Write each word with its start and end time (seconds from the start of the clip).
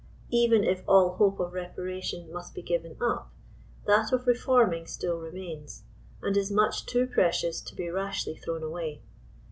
Even 0.31 0.63
if 0.63 0.81
all 0.87 1.17
hope 1.17 1.39
of 1.39 1.53
reparation 1.53 2.33
must 2.33 2.55
be 2.55 2.63
given 2.63 2.97
up, 2.99 3.31
that 3.85 4.11
of 4.11 4.25
reforming 4.25 4.87
still 4.87 5.19
remains, 5.19 5.83
and 6.23 6.35
is 6.35 6.49
much 6.51 6.87
too 6.87 7.05
precious 7.05 7.61
to 7.61 7.75
be 7.75 7.87
rashly 7.87 8.35
thrown 8.35 8.63
away. 8.63 9.03